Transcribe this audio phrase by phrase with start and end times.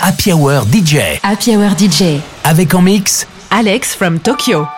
[0.00, 1.18] Happy Hour DJ.
[1.22, 2.20] Happy Hour DJ.
[2.44, 4.77] Avec en mix Alex from Tokyo.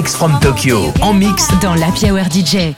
[0.00, 2.74] Alex from Tokyo en mix dans la Hour DJ.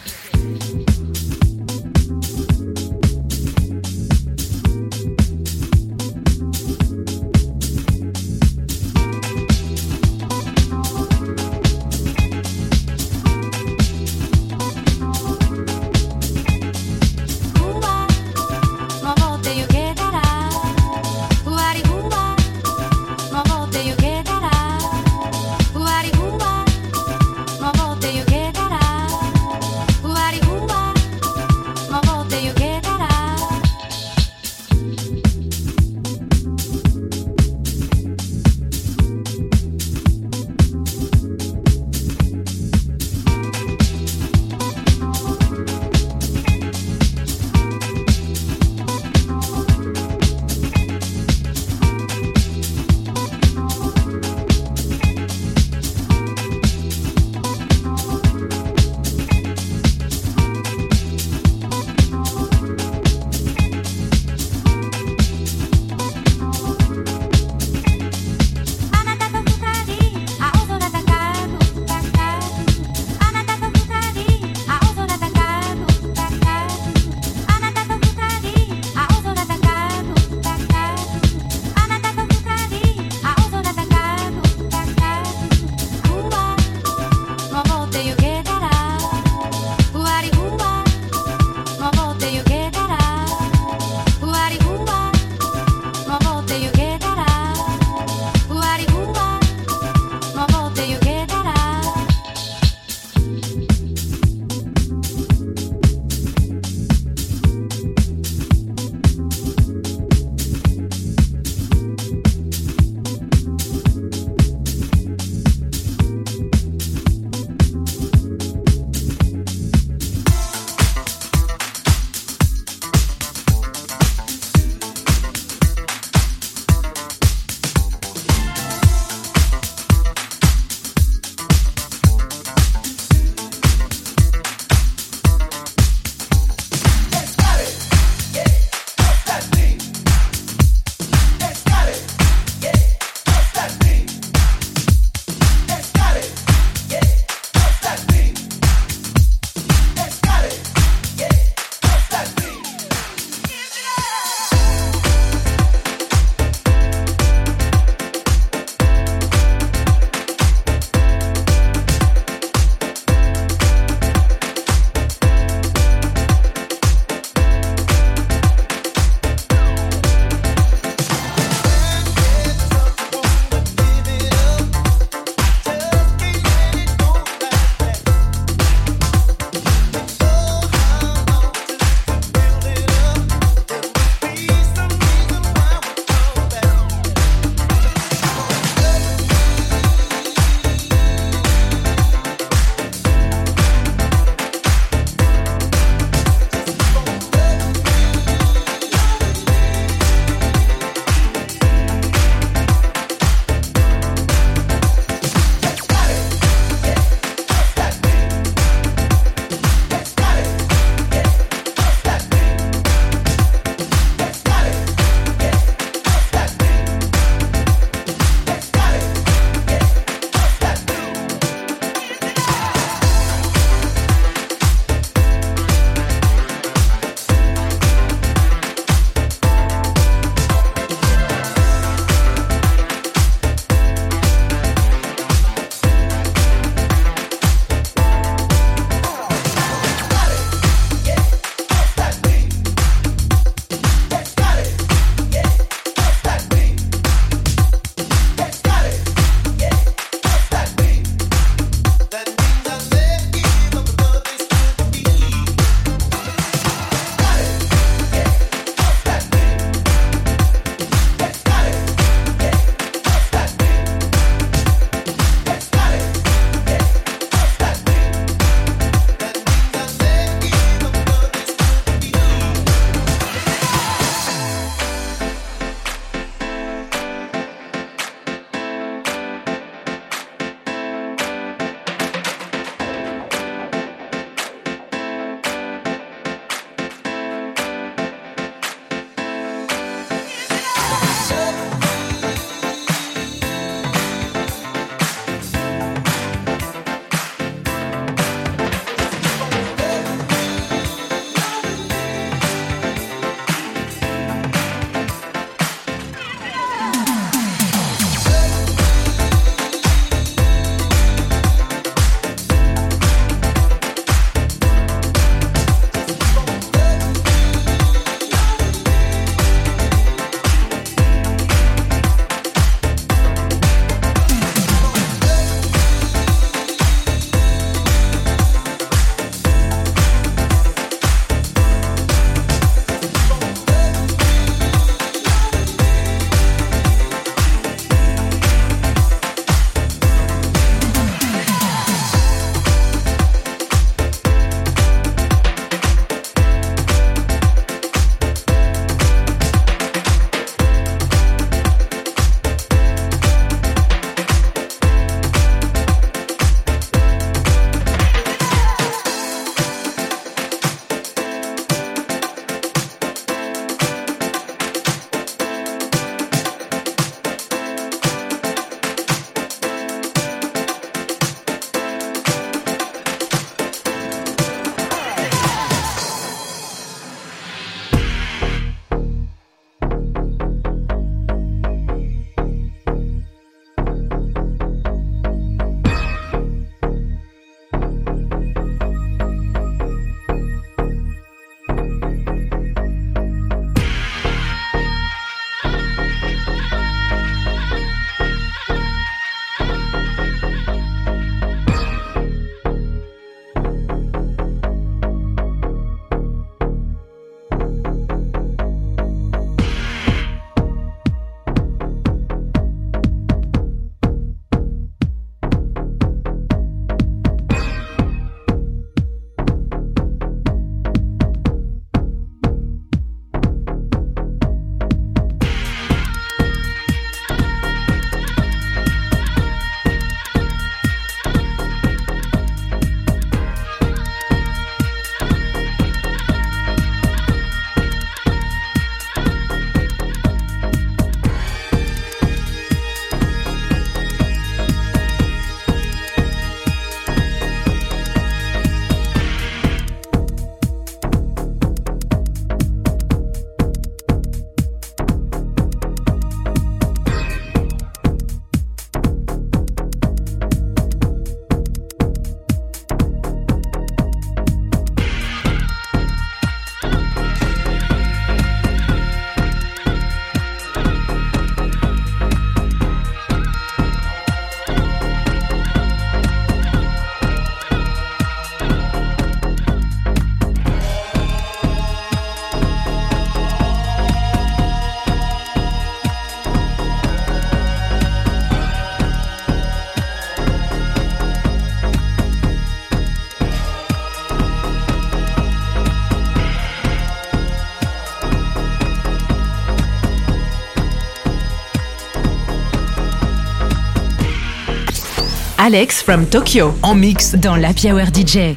[505.74, 506.74] Alex from Tokyo.
[506.82, 508.56] En mix dans la Hour DJ.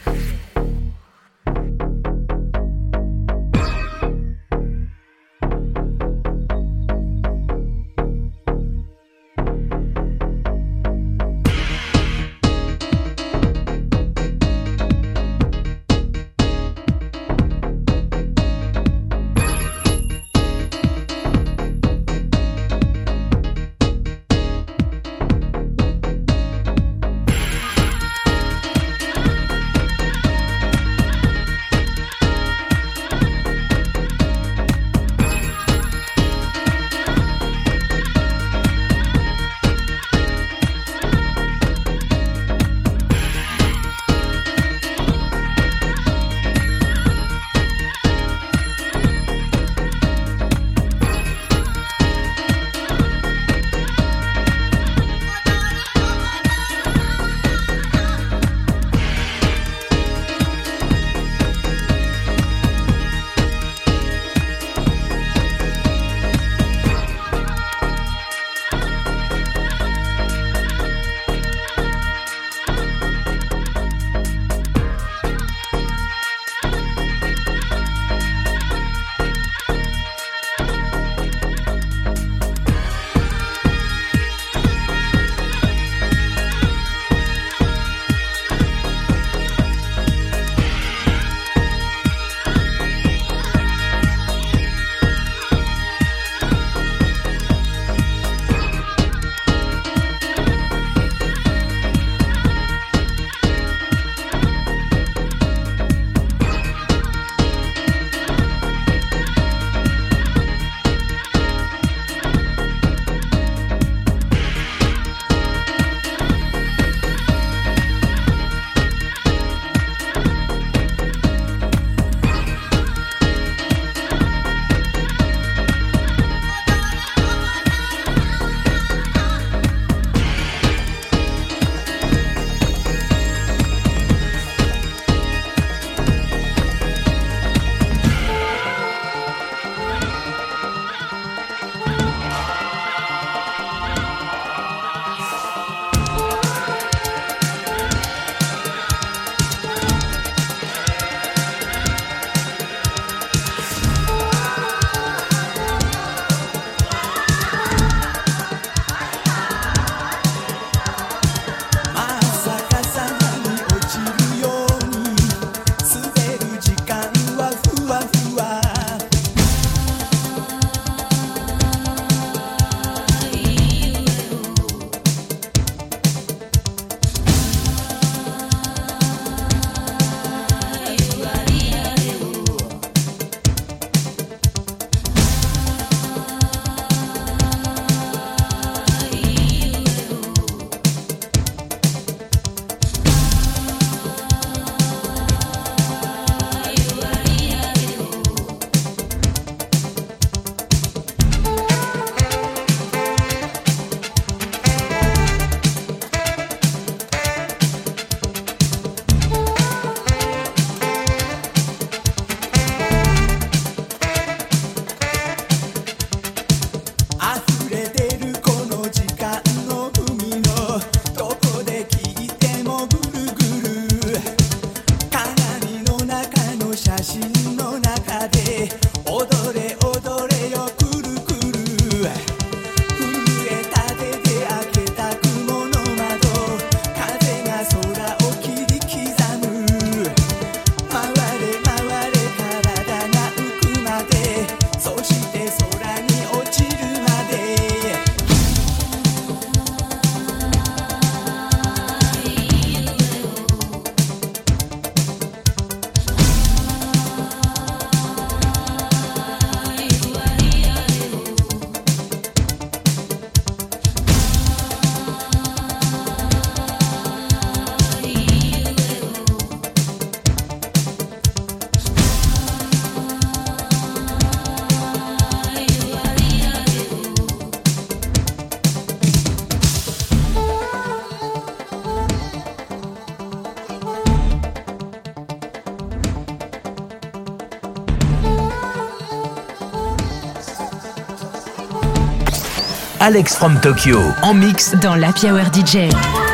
[293.07, 296.24] Alex from Tokyo en mix dans la Hour DJ.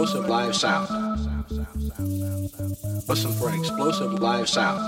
[0.00, 0.88] explosive live sound.
[3.06, 4.80] Listen for an explosive live sound.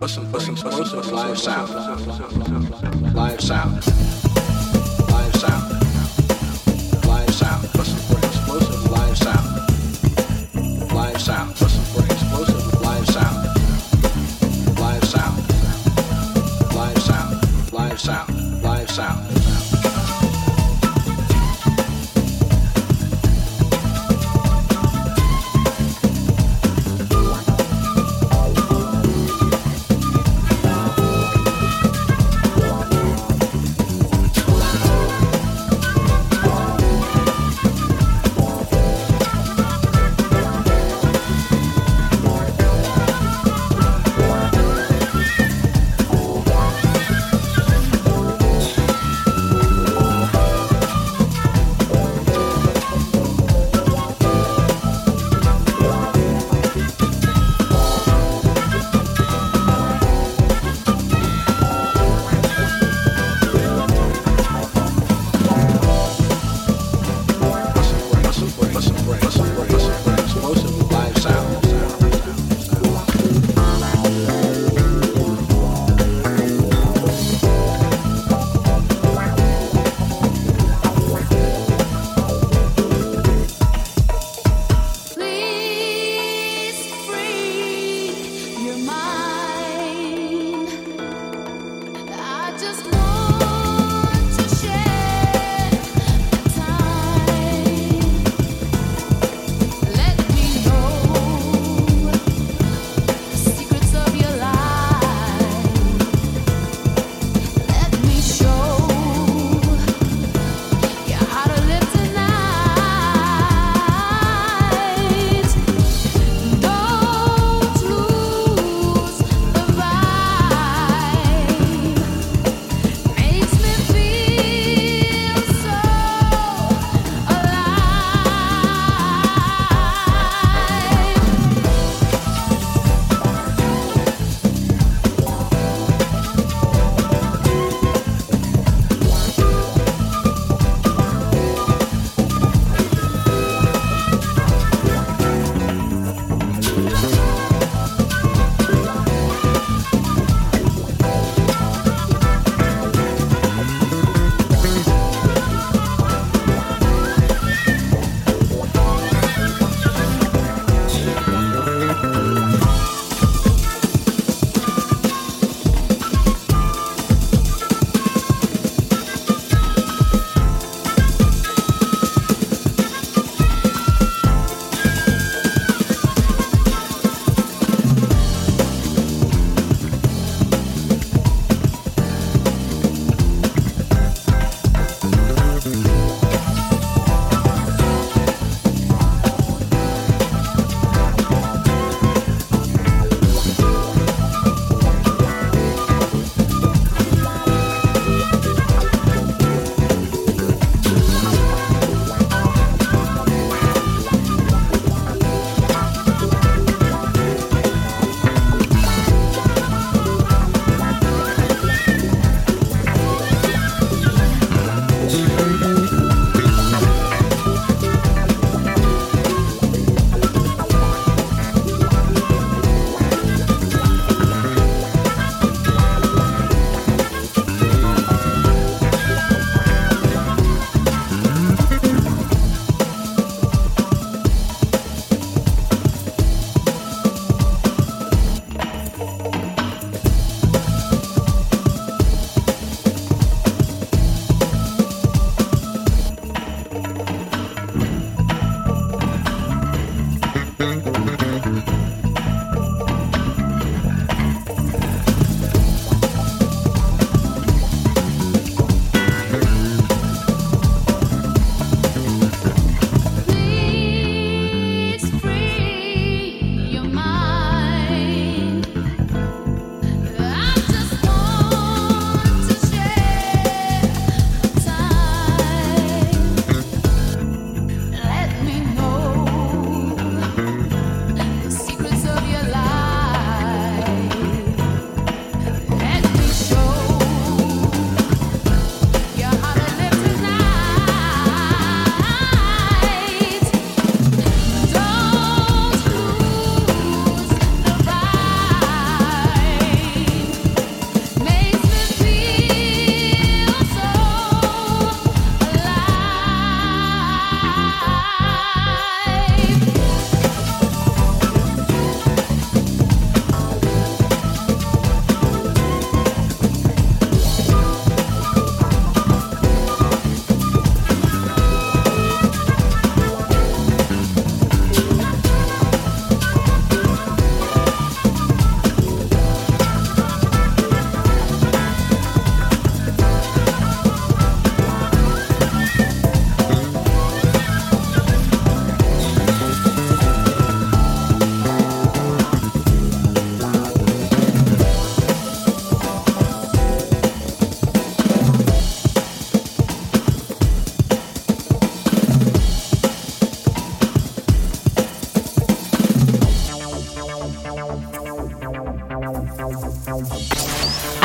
[0.00, 3.14] Listen for an explosive live sound.
[3.14, 4.25] Live sound.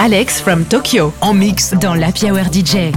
[0.03, 2.91] Alex from Tokyo en mix dans l'Happy Hour DJ.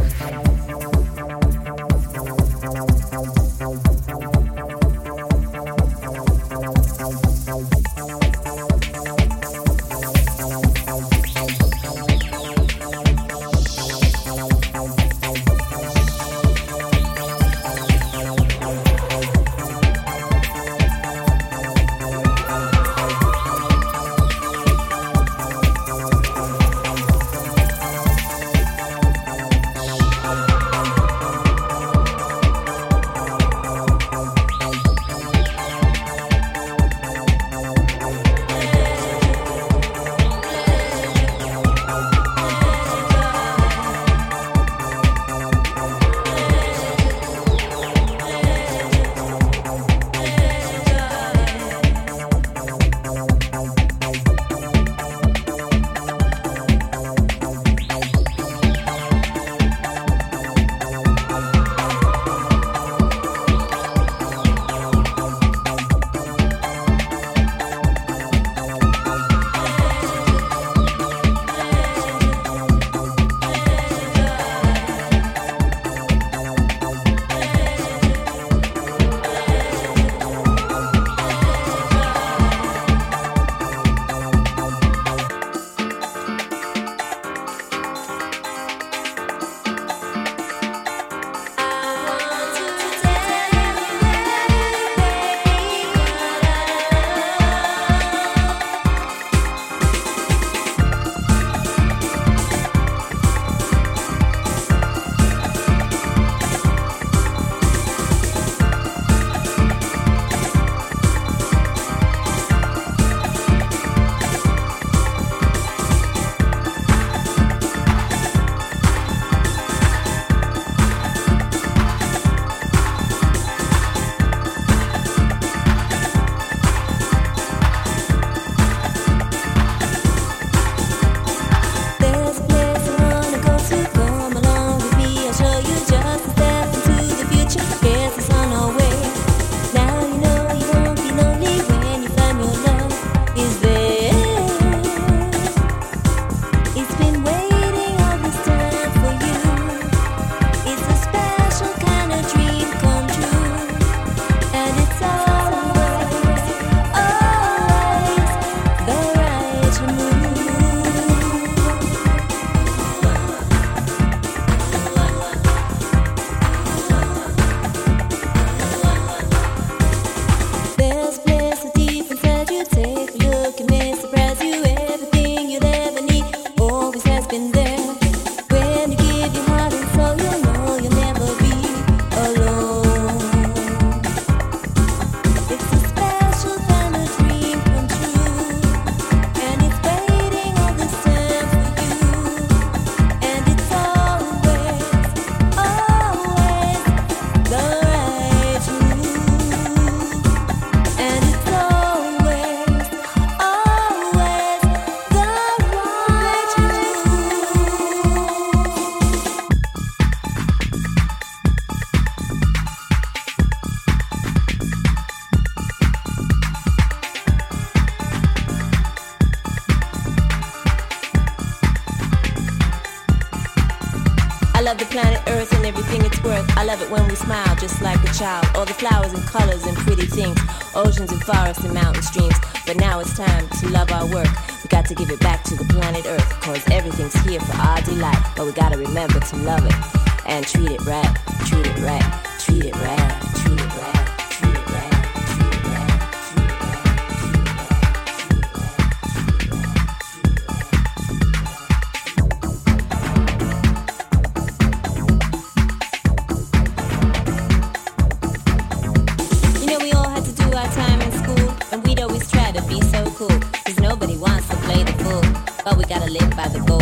[266.14, 266.73] solid by the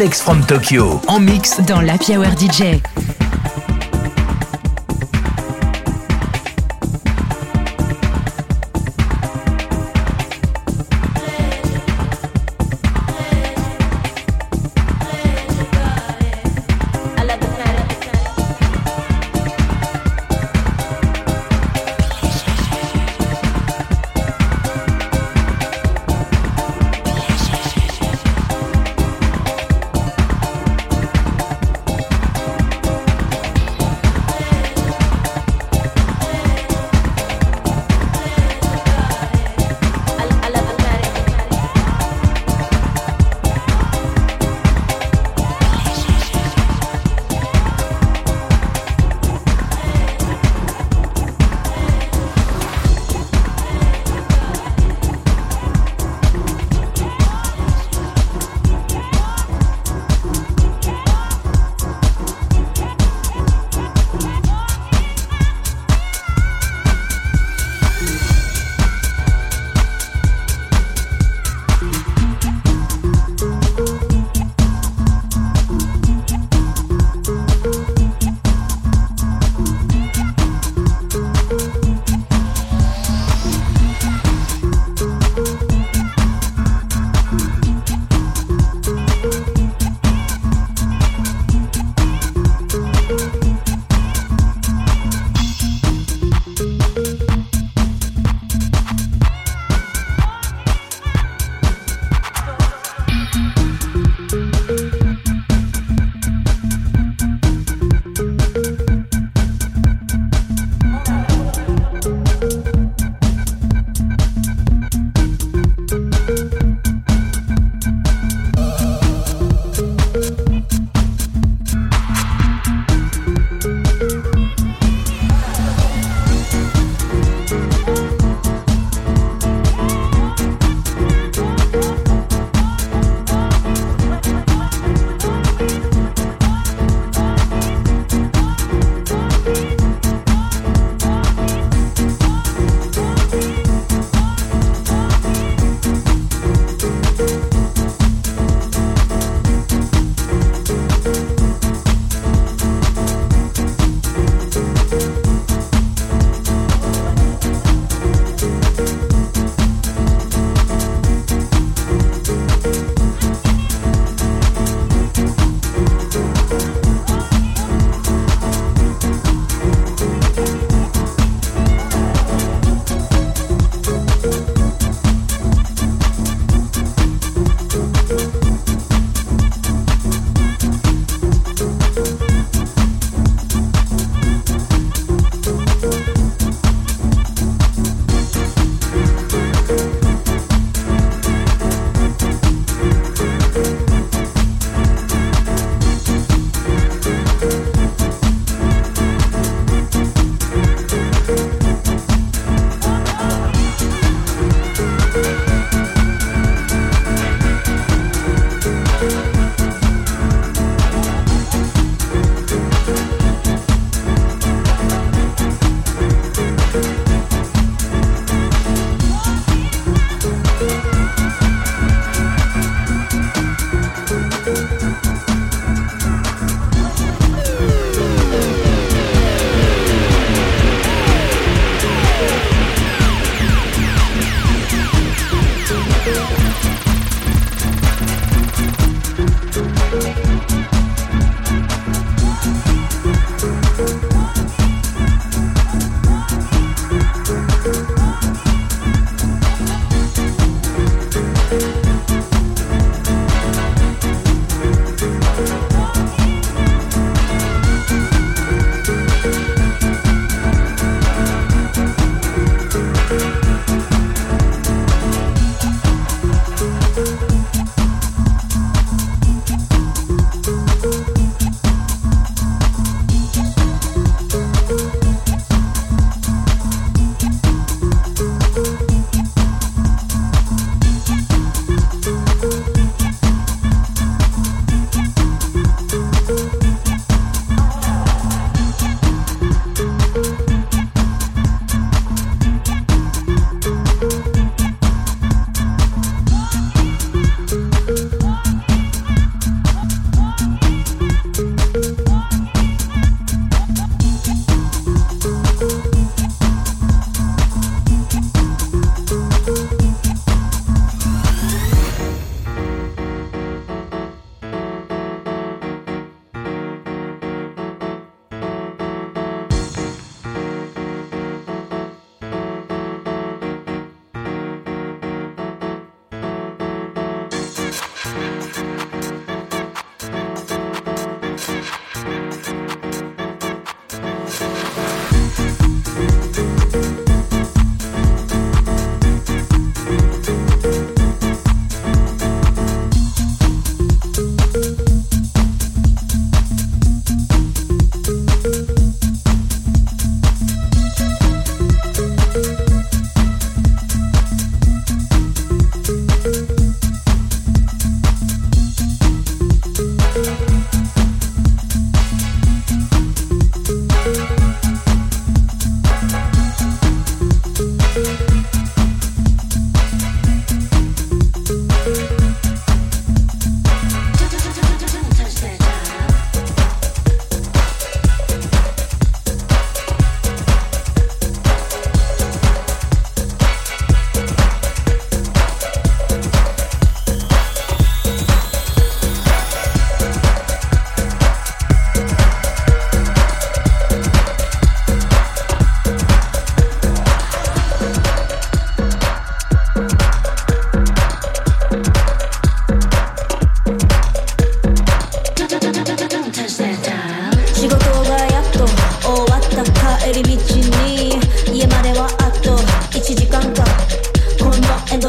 [0.00, 2.80] Alex from Tokyo en mix dans la Hour DJ.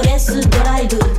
[0.03, 1.10] レスドライブ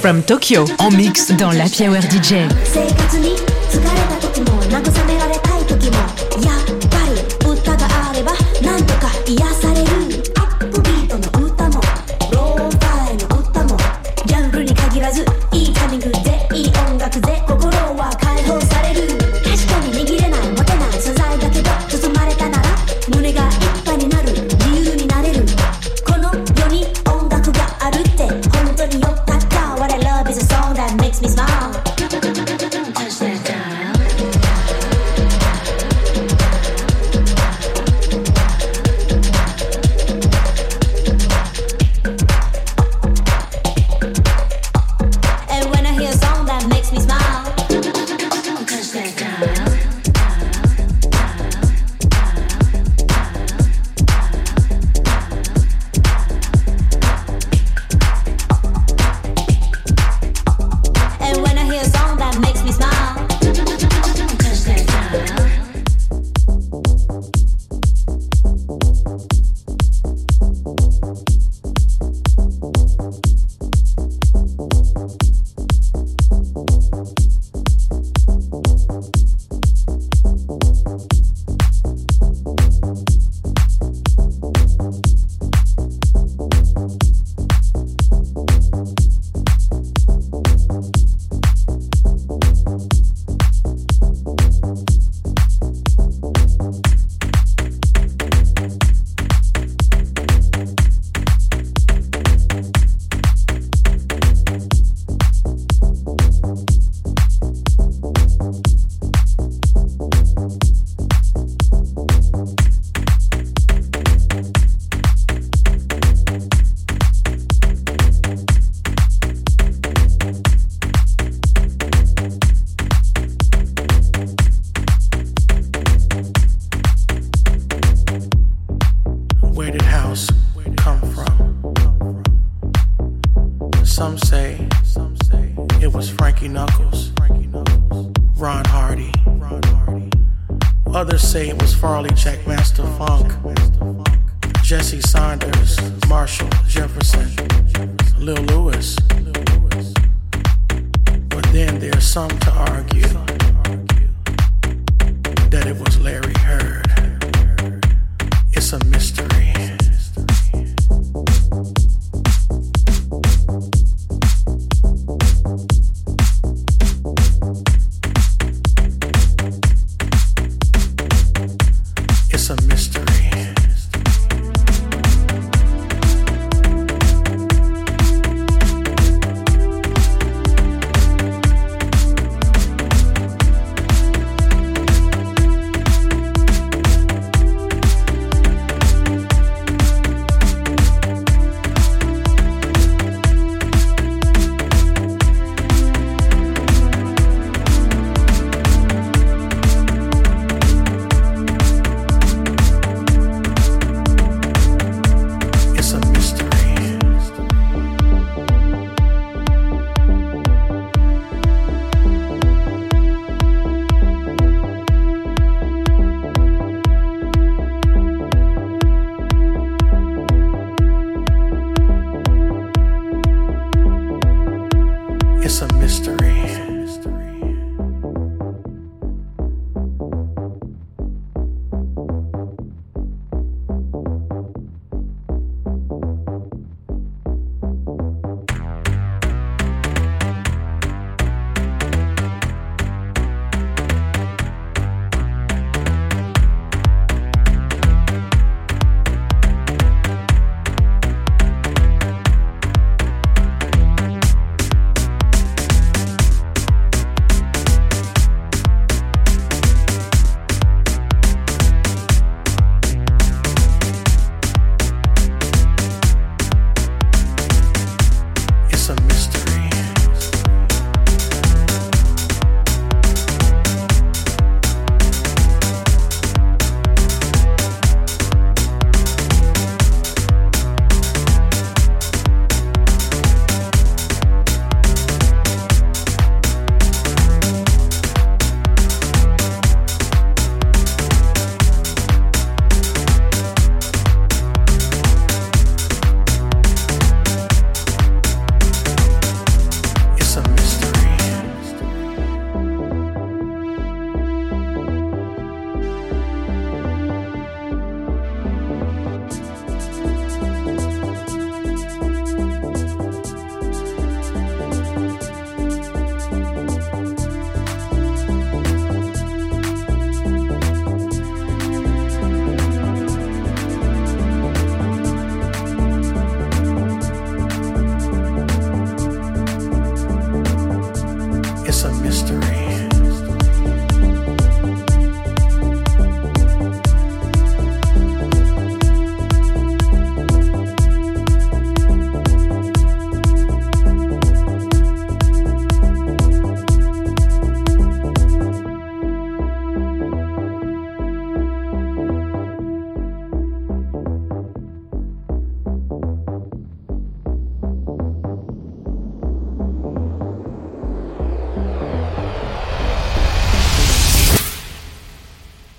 [0.00, 0.64] from Tokyo.
[0.78, 1.66] En mix Dans la
[2.10, 3.37] DJ.